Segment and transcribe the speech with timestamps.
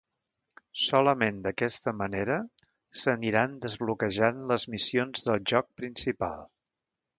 [0.83, 2.37] Solament d'aquesta manera,
[3.03, 6.45] s'aniran desbloquejant les missions del joc principal.